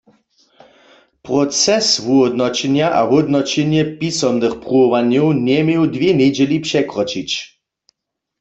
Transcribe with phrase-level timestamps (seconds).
[1.25, 7.29] Proces wuhódnoćenja a hódnoćenje pisomnych pruwowanjow njeměł dwě njedźeli překročić.